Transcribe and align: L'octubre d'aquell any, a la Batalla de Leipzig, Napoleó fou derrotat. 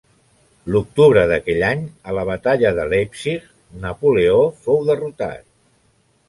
L'octubre 0.75 1.25
d'aquell 1.31 1.65
any, 1.67 1.83
a 2.11 2.15
la 2.19 2.23
Batalla 2.29 2.71
de 2.79 2.87
Leipzig, 2.95 3.45
Napoleó 3.85 4.41
fou 4.65 4.83
derrotat. 4.91 5.47